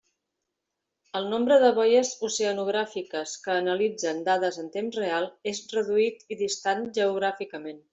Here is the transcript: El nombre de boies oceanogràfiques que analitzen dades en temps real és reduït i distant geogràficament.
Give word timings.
El 1.19 1.27
nombre 1.33 1.57
de 1.63 1.69
boies 1.79 2.13
oceanogràfiques 2.29 3.37
que 3.45 3.55
analitzen 3.59 4.25
dades 4.33 4.61
en 4.65 4.75
temps 4.79 5.01
real 5.05 5.33
és 5.57 5.65
reduït 5.79 6.31
i 6.37 6.45
distant 6.47 6.87
geogràficament. 7.01 7.85